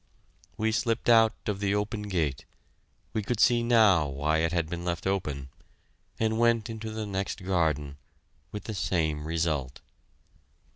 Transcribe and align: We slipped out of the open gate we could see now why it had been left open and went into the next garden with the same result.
We 0.57 0.71
slipped 0.71 1.09
out 1.09 1.33
of 1.45 1.59
the 1.59 1.75
open 1.75 2.01
gate 2.09 2.45
we 3.13 3.21
could 3.21 3.39
see 3.39 3.61
now 3.61 4.07
why 4.07 4.39
it 4.39 4.51
had 4.51 4.67
been 4.67 4.83
left 4.83 5.05
open 5.05 5.49
and 6.19 6.39
went 6.39 6.71
into 6.71 6.89
the 6.89 7.05
next 7.05 7.43
garden 7.43 7.97
with 8.51 8.63
the 8.63 8.73
same 8.73 9.27
result. 9.27 9.79